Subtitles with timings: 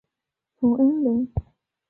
[0.55, 1.31] 冯恩人。